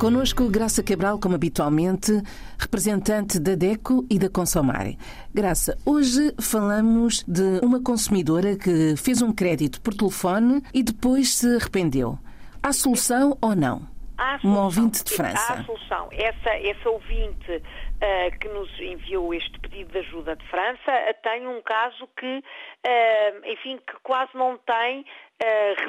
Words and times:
Conosco 0.00 0.48
Graça 0.48 0.82
Cabral, 0.82 1.18
como 1.18 1.34
habitualmente, 1.34 2.22
representante 2.58 3.38
da 3.38 3.54
DECO 3.54 4.06
e 4.08 4.18
da 4.18 4.30
Consomare. 4.30 4.96
Graça, 5.34 5.76
hoje 5.84 6.34
falamos 6.40 7.22
de 7.28 7.60
uma 7.62 7.82
consumidora 7.82 8.56
que 8.56 8.96
fez 8.96 9.20
um 9.20 9.30
crédito 9.30 9.78
por 9.82 9.92
telefone 9.92 10.62
e 10.72 10.82
depois 10.82 11.34
se 11.34 11.54
arrependeu. 11.54 12.18
Há 12.62 12.72
solução 12.72 13.36
ou 13.42 13.54
não? 13.54 13.82
Há 14.16 14.38
solução. 14.38 14.50
Um 14.50 14.64
ouvinte 14.64 15.04
de 15.04 15.12
França. 15.12 15.52
Há 15.52 15.64
solução. 15.64 16.08
Essa, 16.12 16.48
essa 16.48 16.88
ouvinte 16.88 17.62
uh, 18.00 18.38
que 18.38 18.48
nos 18.48 18.70
enviou 18.80 19.32
este 19.34 19.58
pedido 19.60 19.92
de 19.92 19.98
ajuda 19.98 20.36
de 20.36 20.46
França 20.48 20.90
uh, 20.90 21.22
tem 21.22 21.46
um 21.46 21.60
caso 21.62 22.08
que, 22.16 22.38
uh, 22.38 23.46
enfim, 23.46 23.78
que 23.78 23.96
quase 24.02 24.30
não 24.34 24.56
tem 24.58 25.04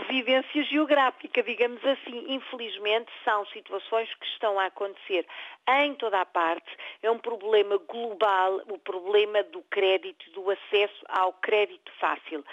residência 0.07 0.63
geográfica, 0.63 1.43
digamos 1.43 1.83
assim. 1.83 2.23
Infelizmente, 2.29 3.11
são 3.25 3.45
situações 3.47 4.07
que 4.13 4.25
estão 4.27 4.57
a 4.57 4.67
acontecer 4.67 5.25
em 5.81 5.93
toda 5.95 6.21
a 6.21 6.25
parte. 6.25 6.73
É 7.03 7.11
um 7.11 7.19
problema 7.19 7.77
global, 7.79 8.61
o 8.69 8.77
problema 8.77 9.43
do 9.43 9.61
crédito, 9.63 10.31
do 10.31 10.49
acesso 10.49 11.03
ao 11.09 11.33
crédito 11.33 11.91
fácil. 11.99 12.45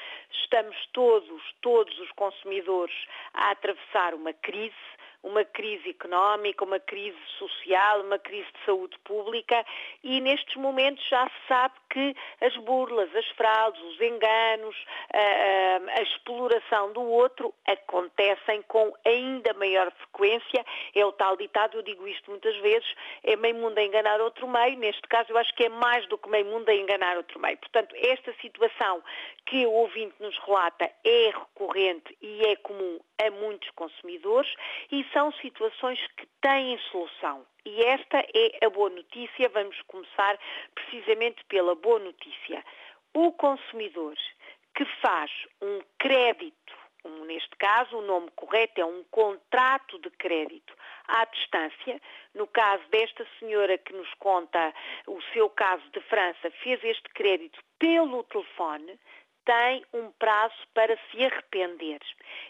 Estamos 0.43 0.77
todos, 0.93 1.41
todos 1.61 1.97
os 2.01 2.11
consumidores 2.17 2.97
a 3.33 3.53
atravessar 3.53 4.13
uma 4.13 4.33
crise 4.33 4.75
uma 5.23 5.45
crise 5.45 5.91
económica, 5.91 6.65
uma 6.65 6.79
crise 6.79 7.19
social, 7.39 8.03
uma 8.03 8.19
crise 8.19 8.47
de 8.53 8.65
saúde 8.65 8.97
pública 9.01 9.65
e 10.03 10.21
nestes 10.21 10.57
momentos 10.57 11.07
já 11.09 11.27
se 11.27 11.49
sabe 11.49 11.75
que 11.91 12.15
as 12.41 12.57
burlas, 12.59 13.15
as 13.15 13.27
fraudes, 13.31 13.81
os 13.83 14.01
enganos, 14.01 14.77
a, 15.13 15.99
a, 15.99 16.03
exploração 16.03 16.93
do 16.93 17.03
outro 17.03 17.53
acontecem 17.67 18.63
com 18.69 18.93
ainda 19.05 19.53
maior 19.55 19.91
frequência. 19.93 20.65
É 20.95 21.05
o 21.05 21.13
tal 21.13 21.37
ditado, 21.37 21.79
eu 21.79 21.83
digo 21.83 22.07
isto 22.07 22.31
muitas 22.31 22.57
vezes, 22.59 22.89
é 23.25 23.37
meio 23.37 23.57
mundo 23.57 23.79
a 23.79 23.83
enganar 23.83 24.21
outro 24.21 24.47
meio. 24.47 24.79
Neste 24.79 25.03
caso, 25.03 25.33
eu 25.33 25.39
acho 25.39 25.55
que 25.55 25.65
é 25.65 25.69
mais 25.69 26.07
do 26.09 26.19
que 26.19 26.29
meio 26.29 26.47
mundo 26.47 26.69
a 26.69 26.75
enganar 26.75 27.17
outro 27.17 27.41
meio. 27.41 27.57
Portanto, 27.59 27.95
esta 27.97 28.33
situação 28.41 29.03
que 29.47 29.67
o 29.67 29.73
ouvinte 29.73 30.15
nos 30.21 30.37
relata 30.39 30.91
é 31.05 31.31
recorrente 31.31 32.17
e 32.21 32.47
é 32.47 32.57
comum 32.57 33.01
a 33.21 33.31
muitos 33.31 33.69
consumidores 33.71 34.53
e 34.93 35.05
são 35.13 35.33
situações 35.33 35.99
que 36.17 36.27
têm 36.41 36.79
solução. 36.91 37.47
E 37.65 37.83
esta 37.85 38.19
é 38.35 38.67
a 38.67 38.71
boa 38.71 38.91
notícia. 38.91 39.49
Vamos 39.51 39.81
começar 39.83 40.39
precisamente 40.75 41.45
pela 41.45 41.75
boa 41.75 41.99
notícia. 41.99 42.65
O 43.15 43.33
consumidor 43.33 44.15
que 44.75 44.85
faz 45.03 45.31
um 45.61 45.81
crédito, 45.99 46.75
neste 47.27 47.55
caso 47.57 47.99
o 47.99 48.03
nome 48.03 48.31
correto 48.37 48.81
é 48.81 48.85
um 48.85 49.03
contrato 49.11 49.99
de 49.99 50.11
crédito 50.11 50.75
à 51.09 51.25
distância. 51.25 52.01
No 52.35 52.47
caso 52.47 52.83
desta 52.91 53.27
senhora 53.39 53.77
que 53.77 53.93
nos 53.93 54.13
conta 54.15 54.73
o 55.07 55.21
seu 55.33 55.51
caso 55.51 55.83
de 55.91 56.01
França, 56.03 56.51
fez 56.63 56.83
este 56.85 57.09
crédito 57.11 57.59
pelo 57.79 58.23
telefone, 58.25 58.99
tem 59.49 59.83
um 59.95 60.11
prazo 60.19 60.55
para 60.75 60.95
se 61.11 61.25
arrepender. 61.25 62.01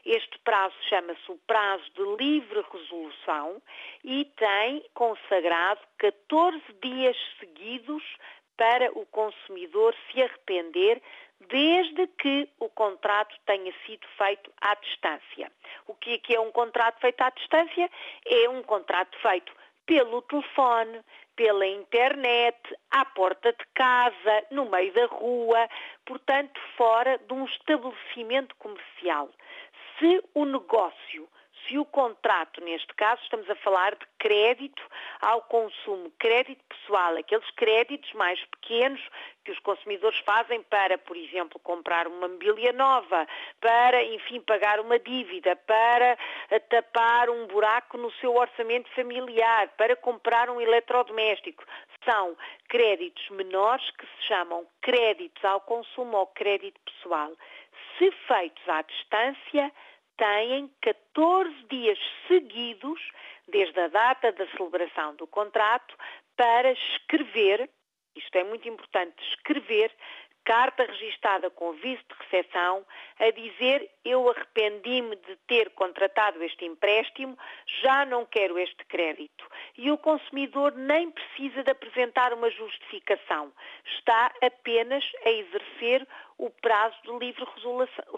Este 0.05 0.37
prazo 0.41 0.75
chama-se 0.89 1.31
o 1.31 1.39
prazo 1.47 1.85
de 1.95 2.03
livre 2.17 2.65
resolução 2.73 3.63
e 4.03 4.25
tem 4.37 4.85
consagrado 4.95 5.81
14 5.99 6.61
dias 6.83 7.17
seguidos 7.39 8.03
para 8.57 8.91
o 8.99 9.07
consumidor 9.07 9.95
se 10.11 10.21
arrepender 10.21 11.01
desde 11.49 12.09
que 12.19 12.49
o 12.59 12.69
contrato 12.69 13.33
tenha 13.47 13.73
sido 13.87 14.05
feito 14.17 14.53
à 14.61 14.75
distância. 14.75 15.53
O 15.87 15.95
que 15.95 16.21
é, 16.29 16.35
é 16.35 16.41
um 16.41 16.51
contrato 16.51 16.99
feito 17.01 17.21
à 17.21 17.31
distância? 17.31 17.89
É 18.27 18.49
um 18.49 18.61
contrato 18.65 19.17
feito 19.19 19.53
pelo 19.89 20.21
telefone, 20.23 21.01
pela 21.35 21.67
internet, 21.67 22.59
à 22.91 23.07
porta 23.07 23.53
de 23.53 23.65
casa, 23.75 24.45
no 24.51 24.67
meio 24.67 24.93
da 24.93 25.07
rua, 25.07 25.67
portanto, 26.05 26.61
fora 26.77 27.19
de 27.19 27.33
um 27.33 27.47
estabelecimento 27.47 28.55
comercial. 28.57 29.31
Se 29.99 30.23
o 30.35 30.45
negócio 30.45 31.27
se 31.69 31.79
o 31.79 31.85
contrato, 31.85 32.63
neste 32.63 32.93
caso, 32.95 33.23
estamos 33.23 33.49
a 33.51 33.55
falar 33.57 33.95
de 33.95 34.07
crédito 34.19 34.83
ao 35.21 35.43
consumo, 35.43 36.11
crédito 36.19 36.65
pessoal, 36.65 37.17
aqueles 37.17 37.49
créditos 37.51 38.11
mais 38.15 38.43
pequenos 38.47 39.01
que 39.45 39.53
os 39.53 39.59
consumidores 39.61 40.19
fazem 40.21 40.63
para, 40.63 40.97
por 40.99 41.17
exemplo, 41.17 41.61
comprar 41.61 42.07
uma 42.07 42.27
mobília 42.27 42.73
nova, 42.73 43.27
para, 43.61 44.03
enfim, 44.03 44.41
pagar 44.41 44.81
uma 44.81 44.99
dívida, 44.99 45.57
para 45.57 46.17
eh, 46.51 46.59
tapar 46.59 47.31
um 47.31 47.47
buraco 47.47 47.99
no 47.99 48.11
seu 48.13 48.35
orçamento 48.35 48.89
familiar, 48.95 49.69
para 49.77 49.95
comprar 49.97 50.51
um 50.51 50.61
eletrodoméstico. 50.61 51.65
São 52.05 52.37
créditos 52.69 53.29
menores 53.31 53.91
que 53.93 54.07
se 54.07 54.27
chamam 54.27 54.67
créditos 54.81 55.45
ao 55.45 55.61
consumo 55.61 56.17
ou 56.17 56.27
crédito 56.29 56.81
pessoal. 56.81 57.33
Se 57.99 58.11
feitos 58.27 58.69
à 58.69 58.83
distância, 58.83 59.73
têm 60.19 60.71
14 60.83 61.55
dias 61.71 61.99
seguidos, 62.27 63.01
desde 63.49 63.81
a 63.81 63.89
data 63.89 64.31
da 64.33 64.47
celebração 64.49 65.15
do 65.17 65.27
contrato, 65.27 65.97
para 66.37 66.73
escrever, 66.73 67.71
isto 68.15 68.37
é 68.37 68.45
muito 68.45 68.69
importante, 68.69 69.17
escrever 69.31 69.91
carta 70.45 70.85
registada 70.85 71.51
com 71.51 71.69
aviso 71.71 72.03
de 72.09 72.15
recepção 72.25 72.83
a 73.19 73.31
dizer 73.31 73.91
eu 74.03 74.31
arrependi-me 74.31 75.15
de 75.17 75.37
ter 75.47 75.69
contratado 75.71 76.43
este 76.43 76.65
empréstimo, 76.65 77.37
já 77.83 78.07
não 78.07 78.25
quero 78.25 78.59
este 78.59 78.83
crédito. 78.87 79.45
E 79.79 79.93
o 79.93 79.97
consumidor 79.97 80.75
nem 80.75 81.09
precisa 81.09 81.63
de 81.63 81.71
apresentar 81.71 82.33
uma 82.33 82.51
justificação, 82.51 83.53
está 83.97 84.33
apenas 84.43 85.05
a 85.25 85.31
exercer 85.31 86.05
o 86.37 86.51
prazo 86.51 86.97
de 87.05 87.17
livre 87.17 87.47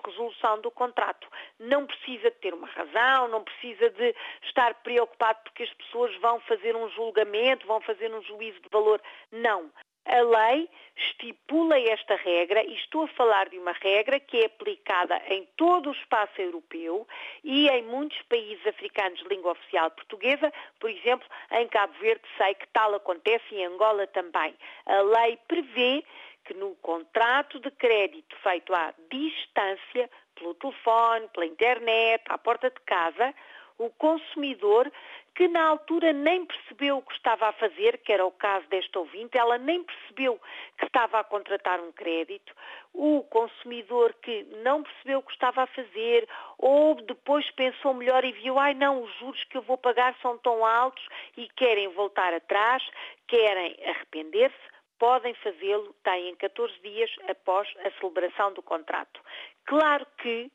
resolução 0.06 0.59
do 0.62 0.71
contrato. 0.71 1.28
Não 1.59 1.84
precisa 1.87 2.31
de 2.31 2.37
ter 2.38 2.54
uma 2.54 2.66
razão, 2.66 3.28
não 3.28 3.44
precisa 3.44 3.91
de 3.91 4.16
estar 4.43 4.72
preocupado 4.76 5.41
porque 5.44 5.65
as 5.65 5.75
pessoas 5.75 6.16
vão 6.16 6.41
fazer 6.41 6.75
um 6.75 6.88
julgamento, 6.91 7.66
vão 7.66 7.82
fazer 7.82 8.10
um 8.10 8.22
juízo 8.22 8.59
de 8.60 8.69
valor. 8.71 8.98
Não. 9.31 9.71
A 10.06 10.21
lei 10.22 10.69
estipula 10.97 11.78
esta 11.78 12.16
regra 12.16 12.62
e 12.65 12.75
estou 12.75 13.05
a 13.05 13.09
falar 13.09 13.49
de 13.49 13.59
uma 13.59 13.72
regra 13.72 14.19
que 14.19 14.38
é 14.38 14.47
aplicada 14.47 15.21
em 15.28 15.47
todo 15.56 15.91
o 15.91 15.93
espaço 15.93 16.41
europeu 16.41 17.06
e 17.44 17.69
em 17.69 17.83
muitos 17.84 18.21
países 18.22 18.66
africanos 18.66 19.19
de 19.21 19.28
língua 19.28 19.53
oficial 19.53 19.91
portuguesa, 19.91 20.53
por 20.78 20.91
exemplo, 20.91 21.27
em 21.53 21.69
Cabo 21.69 21.93
Verde 22.00 22.22
sei 22.37 22.55
que 22.55 22.66
tal 22.69 22.94
acontece 22.94 23.44
e 23.53 23.59
em 23.59 23.66
Angola 23.66 24.06
também. 24.09 24.55
A 24.87 25.00
lei 25.03 25.39
prevê 25.47 26.05
que 26.44 26.55
no 26.55 26.75
contrato 26.77 27.60
de 27.60 27.71
crédito 27.71 28.34
feito 28.43 28.75
à 28.75 28.93
distância, 29.10 30.10
pelo 30.34 30.55
telefone, 30.55 31.28
pela 31.28 31.47
internet, 31.47 32.25
à 32.28 32.39
porta 32.39 32.71
de 32.71 32.81
casa, 32.81 33.34
o 33.80 33.88
consumidor 33.91 34.92
que 35.34 35.48
na 35.48 35.68
altura 35.68 36.12
nem 36.12 36.44
percebeu 36.44 36.98
o 36.98 37.02
que 37.02 37.14
estava 37.14 37.48
a 37.48 37.52
fazer, 37.52 37.96
que 37.98 38.12
era 38.12 38.26
o 38.26 38.30
caso 38.30 38.66
desta 38.68 38.98
ouvinte, 38.98 39.38
ela 39.38 39.56
nem 39.56 39.82
percebeu 39.82 40.38
que 40.76 40.84
estava 40.84 41.18
a 41.18 41.24
contratar 41.24 41.80
um 41.80 41.91
crédito, 41.92 42.54
o 42.92 43.22
consumidor 43.30 44.12
que 44.22 44.42
não 44.62 44.82
percebeu 44.82 45.20
o 45.20 45.22
que 45.22 45.32
estava 45.32 45.62
a 45.62 45.66
fazer, 45.68 46.28
ou 46.58 46.94
depois 46.96 47.50
pensou 47.52 47.94
melhor 47.94 48.22
e 48.22 48.32
viu, 48.32 48.58
ai 48.58 48.74
não, 48.74 49.02
os 49.02 49.18
juros 49.18 49.42
que 49.44 49.56
eu 49.56 49.62
vou 49.62 49.78
pagar 49.78 50.14
são 50.20 50.36
tão 50.36 50.66
altos 50.66 51.06
e 51.38 51.48
querem 51.56 51.88
voltar 51.88 52.34
atrás, 52.34 52.82
querem 53.26 53.78
arrepender-se, 53.86 54.80
podem 54.98 55.32
fazê-lo, 55.36 55.94
têm 56.04 56.34
14 56.36 56.74
dias 56.82 57.10
após 57.30 57.66
a 57.78 57.91
celebração 57.98 58.53
do 58.53 58.62
contrato. 58.62 59.22
Claro 59.65 60.06
que 60.18 60.50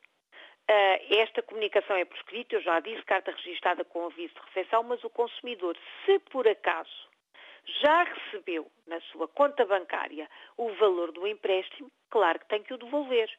esta 0.67 1.41
comunicação 1.41 1.95
é 1.95 2.05
por 2.05 2.17
escrito, 2.17 2.55
eu 2.55 2.61
já 2.61 2.79
disse, 2.79 3.03
carta 3.03 3.31
registada 3.31 3.83
com 3.85 4.05
aviso 4.05 4.33
de 4.33 4.39
recepção, 4.47 4.83
mas 4.83 5.03
o 5.03 5.09
consumidor, 5.09 5.77
se 6.05 6.19
por 6.31 6.47
acaso 6.47 7.09
já 7.81 8.03
recebeu 8.03 8.69
na 8.85 8.99
sua 9.01 9.27
conta 9.27 9.65
bancária 9.65 10.29
o 10.57 10.69
valor 10.73 11.11
do 11.11 11.27
empréstimo, 11.27 11.91
claro 12.09 12.39
que 12.39 12.47
tem 12.47 12.63
que 12.63 12.73
o 12.73 12.77
devolver. 12.77 13.29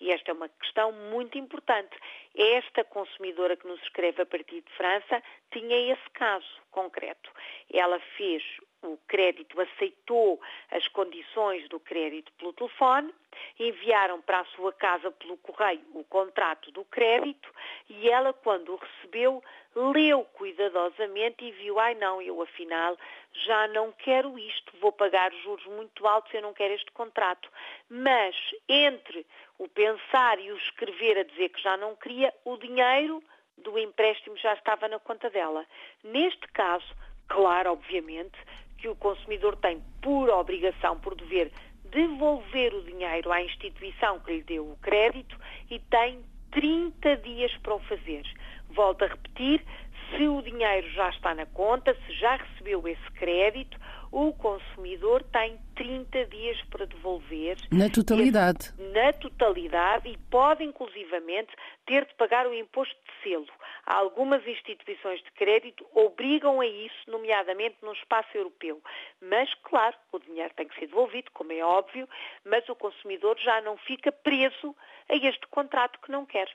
E 0.00 0.10
esta 0.10 0.30
é 0.30 0.34
uma 0.34 0.48
questão 0.48 0.90
muito 0.92 1.38
importante. 1.38 1.96
Esta 2.34 2.82
consumidora 2.84 3.56
que 3.56 3.66
nos 3.66 3.80
escreve 3.82 4.22
a 4.22 4.26
partir 4.26 4.60
de 4.60 4.72
França 4.72 5.22
tinha 5.52 5.92
esse 5.92 6.10
caso 6.10 6.46
concreto. 6.70 7.30
Ela 7.72 8.00
fez 8.16 8.42
o 8.82 8.98
crédito, 9.06 9.60
aceitou 9.60 10.40
as 10.70 10.86
condições 10.88 11.68
do 11.68 11.78
crédito 11.78 12.32
pelo 12.32 12.52
telefone, 12.52 13.12
enviaram 13.58 14.20
para 14.20 14.40
a 14.40 14.44
sua 14.46 14.72
casa 14.72 15.10
pelo 15.10 15.36
correio 15.38 15.80
o 15.94 16.04
contrato 16.04 16.70
do 16.70 16.84
crédito 16.84 17.48
e 17.88 18.08
ela, 18.08 18.32
quando 18.32 18.72
o 18.72 18.76
recebeu, 18.76 19.42
leu 19.74 20.24
cuidadosamente 20.34 21.44
e 21.44 21.52
viu, 21.52 21.78
ai 21.78 21.94
não, 21.94 22.20
eu 22.20 22.42
afinal 22.42 22.96
já 23.32 23.66
não 23.68 23.92
quero 23.92 24.38
isto, 24.38 24.72
vou 24.78 24.92
pagar 24.92 25.32
juros 25.42 25.64
muito 25.66 26.06
altos, 26.06 26.32
eu 26.34 26.42
não 26.42 26.52
quero 26.52 26.74
este 26.74 26.90
contrato. 26.92 27.48
Mas 27.88 28.36
entre 28.68 29.26
o 29.58 29.68
pensar 29.68 30.38
e 30.38 30.52
o 30.52 30.56
escrever 30.56 31.18
a 31.18 31.22
dizer 31.24 31.48
que 31.48 31.62
já 31.62 31.76
não 31.76 31.96
queria, 31.96 32.32
o 32.44 32.56
dinheiro 32.56 33.22
do 33.58 33.78
empréstimo 33.78 34.36
já 34.36 34.54
estava 34.54 34.88
na 34.88 34.98
conta 34.98 35.30
dela. 35.30 35.64
Neste 36.02 36.46
caso, 36.48 36.86
claro, 37.28 37.72
obviamente, 37.72 38.36
que 38.82 38.88
o 38.88 38.96
consumidor 38.96 39.54
tem 39.56 39.80
por 40.02 40.28
obrigação, 40.28 40.98
por 40.98 41.14
dever, 41.14 41.52
devolver 41.84 42.74
o 42.74 42.82
dinheiro 42.82 43.30
à 43.30 43.40
instituição 43.40 44.18
que 44.18 44.32
lhe 44.32 44.42
deu 44.42 44.68
o 44.68 44.76
crédito 44.78 45.38
e 45.70 45.78
tem 45.78 46.20
30 46.50 47.16
dias 47.18 47.56
para 47.58 47.76
o 47.76 47.78
fazer. 47.78 48.24
Volto 48.70 49.04
a 49.04 49.06
repetir, 49.06 49.64
se 50.10 50.26
o 50.26 50.42
dinheiro 50.42 50.90
já 50.90 51.10
está 51.10 51.32
na 51.32 51.46
conta, 51.46 51.94
se 51.94 52.12
já 52.14 52.34
recebeu 52.34 52.86
esse 52.88 53.10
crédito, 53.12 53.78
o 54.12 54.30
consumidor 54.34 55.24
tem 55.32 55.58
30 55.74 56.26
dias 56.26 56.60
para 56.70 56.86
devolver. 56.86 57.56
Na 57.70 57.88
totalidade. 57.88 58.72
Na 58.92 59.10
totalidade 59.14 60.06
e 60.10 60.18
pode, 60.30 60.62
inclusivamente, 60.62 61.50
ter 61.86 62.04
de 62.04 62.14
pagar 62.14 62.46
o 62.46 62.52
imposto 62.52 62.94
de 62.94 63.22
selo. 63.22 63.46
Algumas 63.86 64.46
instituições 64.46 65.22
de 65.22 65.32
crédito 65.32 65.86
obrigam 65.94 66.60
a 66.60 66.66
isso, 66.66 67.10
nomeadamente 67.10 67.76
no 67.82 67.92
espaço 67.94 68.28
europeu. 68.36 68.82
Mas, 69.20 69.52
claro, 69.64 69.96
o 70.12 70.18
dinheiro 70.18 70.52
tem 70.54 70.68
que 70.68 70.78
ser 70.78 70.88
devolvido, 70.88 71.30
como 71.32 71.50
é 71.50 71.64
óbvio, 71.64 72.06
mas 72.44 72.68
o 72.68 72.76
consumidor 72.76 73.38
já 73.40 73.62
não 73.62 73.78
fica 73.78 74.12
preso 74.12 74.76
a 75.08 75.16
este 75.16 75.46
contrato 75.48 75.98
que 76.00 76.12
não 76.12 76.26
quer. 76.26 76.48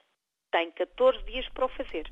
Tem 0.51 0.69
14 0.71 1.23
dias 1.23 1.49
para 1.49 1.65
o 1.65 1.69
fazer. 1.69 2.09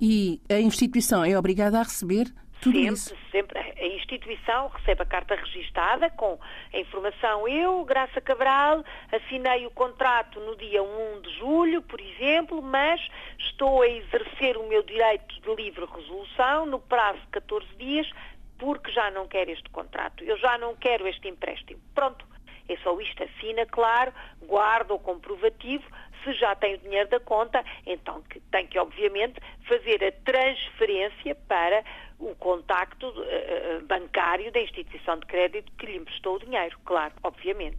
E 0.00 0.40
a 0.50 0.60
instituição 0.60 1.24
é 1.24 1.36
obrigada 1.38 1.78
a 1.78 1.82
receber 1.82 2.26
tudo 2.60 2.78
sempre, 2.78 2.94
isso. 2.94 3.16
sempre. 3.30 3.58
A 3.58 3.86
instituição 3.86 4.68
recebe 4.68 5.02
a 5.02 5.06
carta 5.06 5.34
registada 5.34 6.10
com 6.10 6.38
a 6.72 6.78
informação. 6.78 7.48
Eu, 7.48 7.84
Graça 7.84 8.20
Cabral, 8.20 8.84
assinei 9.10 9.66
o 9.66 9.70
contrato 9.70 10.38
no 10.40 10.56
dia 10.56 10.82
1 10.82 11.22
de 11.22 11.38
julho, 11.38 11.82
por 11.82 12.00
exemplo, 12.00 12.60
mas 12.60 13.00
estou 13.38 13.82
a 13.82 13.88
exercer 13.88 14.56
o 14.56 14.68
meu 14.68 14.82
direito 14.82 15.40
de 15.40 15.54
livre 15.54 15.86
resolução 15.86 16.66
no 16.66 16.78
prazo 16.78 17.20
de 17.20 17.26
14 17.28 17.66
dias 17.76 18.10
porque 18.58 18.92
já 18.92 19.10
não 19.10 19.26
quero 19.26 19.50
este 19.50 19.68
contrato. 19.70 20.22
Eu 20.22 20.36
já 20.36 20.58
não 20.58 20.76
quero 20.76 21.08
este 21.08 21.28
empréstimo. 21.28 21.80
Pronto. 21.94 22.28
É 22.68 22.76
só 22.84 22.98
isto. 23.00 23.24
Assina, 23.24 23.66
claro, 23.66 24.12
guarda 24.42 24.94
o 24.94 24.98
comprovativo, 24.98 25.82
se 26.24 26.32
já 26.34 26.54
tem 26.54 26.74
o 26.74 26.78
dinheiro 26.78 27.08
da 27.08 27.20
conta, 27.20 27.64
então 27.86 28.22
que 28.22 28.40
tem 28.40 28.66
que, 28.66 28.78
obviamente, 28.78 29.40
fazer 29.68 30.02
a 30.04 30.12
transferência 30.24 31.34
para 31.48 31.84
o 32.18 32.34
contacto 32.34 33.08
uh, 33.08 33.84
bancário 33.86 34.52
da 34.52 34.60
instituição 34.60 35.18
de 35.18 35.26
crédito 35.26 35.72
que 35.78 35.86
lhe 35.86 35.96
emprestou 35.96 36.36
o 36.36 36.38
dinheiro, 36.38 36.78
claro, 36.84 37.14
obviamente. 37.22 37.78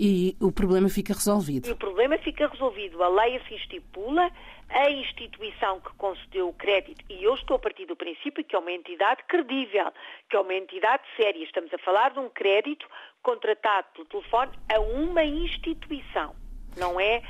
E 0.00 0.36
o 0.40 0.52
problema 0.52 0.88
fica 0.88 1.12
resolvido. 1.12 1.68
E 1.68 1.72
o 1.72 1.76
problema 1.76 2.16
fica 2.18 2.46
resolvido. 2.46 3.02
A 3.02 3.08
lei 3.08 3.36
assim 3.36 3.56
estipula, 3.56 4.30
a 4.68 4.90
instituição 4.90 5.80
que 5.80 5.92
concedeu 5.96 6.48
o 6.48 6.52
crédito, 6.52 7.04
e 7.10 7.24
eu 7.24 7.34
estou 7.34 7.56
a 7.56 7.58
partir 7.58 7.84
do 7.86 7.96
princípio 7.96 8.44
que 8.44 8.54
é 8.54 8.58
uma 8.58 8.70
entidade 8.70 9.24
credível, 9.26 9.90
que 10.30 10.36
é 10.36 10.40
uma 10.40 10.54
entidade 10.54 11.02
séria. 11.16 11.42
Estamos 11.42 11.74
a 11.74 11.78
falar 11.78 12.10
de 12.12 12.20
um 12.20 12.28
crédito 12.28 12.86
contratado 13.22 13.88
pelo 13.92 14.06
telefone 14.06 14.52
a 14.72 14.78
uma 14.80 15.24
instituição. 15.24 16.34
Não 16.76 17.00
é 17.00 17.20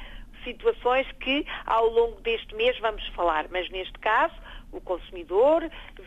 situações 0.49 1.11
que 1.21 1.47
ao 1.67 1.87
longo 1.87 2.21
deste 2.23 2.55
mês 2.55 2.79
vamos 2.79 3.07
falar, 3.09 3.47
mas 3.51 3.69
neste 3.71 3.99
caso 3.99 4.35
o 4.73 4.81
consumidor 4.81 5.63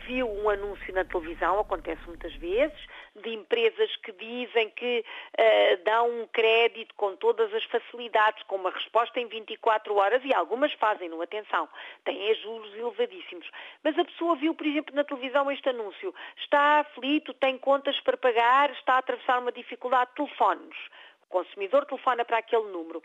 viu 0.06 0.28
um 0.28 0.48
anúncio 0.48 0.94
na 0.94 1.04
televisão, 1.04 1.58
acontece 1.58 2.00
muitas 2.06 2.32
vezes, 2.34 2.78
de 3.16 3.30
empresas 3.30 3.94
que 3.96 4.12
dizem 4.12 4.70
que 4.70 5.04
uh, 5.04 5.84
dão 5.84 6.22
um 6.22 6.26
crédito 6.28 6.94
com 6.94 7.16
todas 7.16 7.52
as 7.52 7.64
facilidades, 7.64 8.42
com 8.44 8.56
uma 8.56 8.70
resposta 8.70 9.18
em 9.20 9.26
24 9.26 9.94
horas, 9.96 10.22
e 10.24 10.32
algumas 10.32 10.72
fazem-no, 10.74 11.20
atenção, 11.20 11.68
têm 12.04 12.34
juros 12.36 12.72
elevadíssimos. 12.74 13.48
Mas 13.82 13.98
a 13.98 14.04
pessoa 14.04 14.36
viu, 14.36 14.54
por 14.54 14.66
exemplo, 14.66 14.94
na 14.94 15.04
televisão 15.04 15.50
este 15.50 15.68
anúncio, 15.68 16.14
está 16.36 16.80
aflito, 16.80 17.34
tem 17.34 17.58
contas 17.58 17.98
para 18.00 18.16
pagar, 18.16 18.70
está 18.70 18.94
a 18.94 18.98
atravessar 18.98 19.40
uma 19.40 19.52
dificuldade, 19.52 20.10
telefone-nos. 20.14 20.78
O 21.24 21.26
consumidor 21.28 21.84
telefona 21.86 22.24
para 22.24 22.38
aquele 22.38 22.68
número 22.70 23.02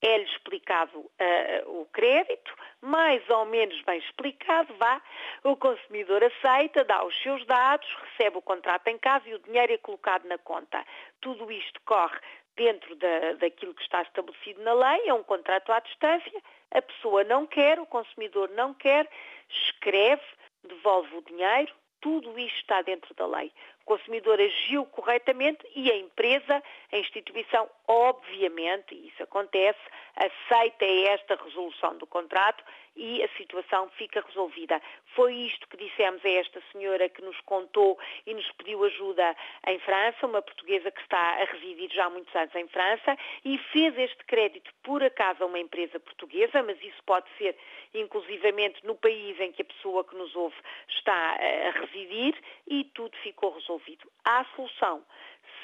é-lhe 0.00 0.24
explicado 0.24 0.98
uh, 0.98 1.80
o 1.80 1.86
crédito, 1.86 2.54
mais 2.80 3.28
ou 3.28 3.44
menos 3.46 3.80
bem 3.82 3.98
explicado, 3.98 4.72
vá, 4.74 5.02
o 5.44 5.56
consumidor 5.56 6.22
aceita, 6.22 6.84
dá 6.84 7.04
os 7.04 7.20
seus 7.22 7.44
dados, 7.46 7.88
recebe 8.10 8.38
o 8.38 8.42
contrato 8.42 8.86
em 8.88 8.98
casa 8.98 9.28
e 9.28 9.34
o 9.34 9.40
dinheiro 9.40 9.72
é 9.72 9.78
colocado 9.78 10.26
na 10.26 10.38
conta. 10.38 10.84
Tudo 11.20 11.50
isto 11.50 11.80
corre 11.84 12.18
dentro 12.56 12.94
da, 12.96 13.32
daquilo 13.34 13.74
que 13.74 13.82
está 13.82 14.02
estabelecido 14.02 14.62
na 14.62 14.72
lei, 14.72 15.08
é 15.08 15.14
um 15.14 15.22
contrato 15.22 15.72
à 15.72 15.80
distância, 15.80 16.42
a 16.72 16.82
pessoa 16.82 17.24
não 17.24 17.46
quer, 17.46 17.80
o 17.80 17.86
consumidor 17.86 18.50
não 18.50 18.74
quer, 18.74 19.08
escreve, 19.48 20.22
devolve 20.64 21.14
o 21.16 21.22
dinheiro, 21.22 21.72
tudo 22.00 22.38
isto 22.38 22.58
está 22.58 22.82
dentro 22.82 23.14
da 23.14 23.26
lei. 23.26 23.52
Consumidor 23.88 24.38
agiu 24.38 24.84
corretamente 24.84 25.66
e 25.74 25.90
a 25.90 25.96
empresa, 25.96 26.62
a 26.92 26.98
instituição, 26.98 27.66
obviamente, 27.86 28.94
e 28.94 29.08
isso 29.08 29.22
acontece, 29.22 29.78
aceita 30.18 30.84
esta 30.84 31.36
resolução 31.36 31.96
do 31.96 32.06
contrato 32.06 32.64
e 32.96 33.22
a 33.22 33.28
situação 33.36 33.88
fica 33.90 34.20
resolvida. 34.20 34.82
Foi 35.14 35.32
isto 35.32 35.68
que 35.68 35.76
dissemos 35.76 36.24
a 36.24 36.28
esta 36.28 36.60
senhora 36.72 37.08
que 37.08 37.22
nos 37.22 37.40
contou 37.42 37.96
e 38.26 38.34
nos 38.34 38.50
pediu 38.52 38.84
ajuda 38.84 39.36
em 39.68 39.78
França, 39.80 40.26
uma 40.26 40.42
portuguesa 40.42 40.90
que 40.90 41.00
está 41.00 41.40
a 41.40 41.44
residir 41.44 41.90
já 41.92 42.06
há 42.06 42.10
muitos 42.10 42.34
anos 42.34 42.54
em 42.56 42.66
França 42.68 43.16
e 43.44 43.56
fez 43.72 43.96
este 43.96 44.24
crédito 44.24 44.70
por 44.82 45.02
acaso 45.02 45.44
a 45.44 45.46
uma 45.46 45.60
empresa 45.60 46.00
portuguesa, 46.00 46.62
mas 46.62 46.82
isso 46.82 47.02
pode 47.06 47.26
ser 47.38 47.56
inclusivamente 47.94 48.84
no 48.84 48.96
país 48.96 49.38
em 49.38 49.52
que 49.52 49.62
a 49.62 49.66
pessoa 49.66 50.04
que 50.04 50.16
nos 50.16 50.34
ouve 50.34 50.56
está 50.88 51.12
a 51.12 51.70
residir 51.80 52.36
e 52.66 52.84
tudo 52.84 53.16
ficou 53.18 53.54
resolvido. 53.54 54.10
Há 54.24 54.44
solução. 54.56 55.04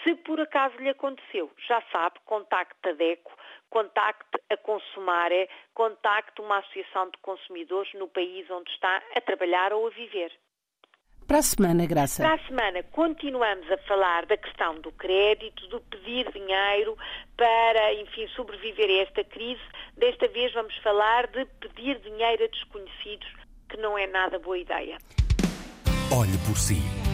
Se 0.02 0.14
por 0.16 0.40
acaso 0.40 0.76
lhe 0.76 0.90
aconteceu, 0.90 1.50
já 1.66 1.82
sabe, 1.90 2.18
contacte 2.26 2.88
a 2.88 2.92
DECO, 2.92 3.32
contacte 3.74 4.38
a 4.48 4.56
Consumare, 4.56 5.48
contacte 5.74 6.40
uma 6.40 6.58
associação 6.58 7.06
de 7.06 7.18
consumidores 7.20 7.92
no 7.94 8.06
país 8.06 8.48
onde 8.48 8.70
está 8.70 9.02
a 9.16 9.20
trabalhar 9.20 9.72
ou 9.72 9.88
a 9.88 9.90
viver. 9.90 10.30
Para 11.26 11.38
a 11.38 11.42
semana, 11.42 11.84
Graça. 11.84 12.22
Para 12.22 12.34
a 12.34 12.46
semana, 12.46 12.84
continuamos 12.84 13.68
a 13.72 13.78
falar 13.78 14.26
da 14.26 14.36
questão 14.36 14.76
do 14.76 14.92
crédito, 14.92 15.66
do 15.68 15.80
pedir 15.80 16.30
dinheiro 16.30 16.96
para, 17.36 17.94
enfim, 17.94 18.28
sobreviver 18.36 18.88
a 18.90 19.02
esta 19.02 19.24
crise. 19.24 19.62
Desta 19.96 20.28
vez 20.28 20.52
vamos 20.52 20.76
falar 20.76 21.26
de 21.26 21.44
pedir 21.58 21.98
dinheiro 21.98 22.44
a 22.44 22.46
desconhecidos, 22.46 23.26
que 23.68 23.76
não 23.78 23.98
é 23.98 24.06
nada 24.06 24.38
boa 24.38 24.58
ideia. 24.58 24.98
Olhe 26.12 26.38
por 26.46 26.56
si 26.56 27.13